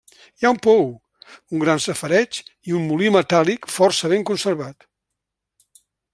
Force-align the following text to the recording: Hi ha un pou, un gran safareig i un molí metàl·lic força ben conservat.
Hi 0.41 0.45
ha 0.47 0.51
un 0.53 0.59
pou, 0.67 0.79
un 1.57 1.61
gran 1.63 1.83
safareig 1.83 2.39
i 2.71 2.73
un 2.79 2.87
molí 2.89 3.13
metàl·lic 3.17 3.69
força 3.75 4.11
ben 4.15 4.27
conservat. 4.31 4.89